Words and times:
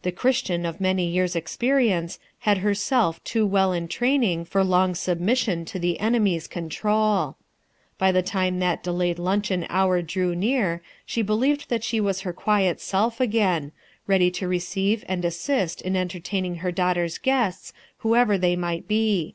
The 0.00 0.12
Christian 0.12 0.64
of 0.64 0.80
many 0.80 1.04
years' 1.06 1.36
experience 1.36 2.18
had 2.38 2.56
herself 2.64 3.22
too 3.22 3.46
well 3.46 3.74
in 3.74 3.86
training 3.86 4.46
for 4.46 4.64
long 4.64 4.94
sub 4.94 5.20
mission 5.20 5.66
to 5.66 5.78
the 5.78 6.00
enemy's 6.00 6.46
control. 6.48 7.36
By 7.98 8.10
the 8.10 8.22
time 8.22 8.60
that 8.60 8.82
delayed 8.82 9.18
luncheon 9.18 9.66
hour 9.68 10.00
drew 10.00 10.34
near 10.34 10.80
she 11.04 11.20
believed 11.20 11.68
that 11.68 11.84
she 11.84 12.00
was 12.00 12.22
her 12.22 12.32
quiet 12.32 12.80
self 12.80 13.20
again; 13.20 13.72
ready 14.06 14.30
to 14.30 14.48
Teceive 14.48 15.04
and 15.06 15.22
assist 15.22 15.82
in 15.82 15.96
entertaining 15.96 16.54
her 16.64 16.70
158 16.70 16.82
RUTH 16.82 17.04
ERSKINE'S 17.04 17.22
SON 17.22 17.34
daughter's 17.34 17.52
guests 17.54 17.72
whoever 17.98 18.38
they 18.38 18.56
might 18.56 18.88
be. 18.88 19.34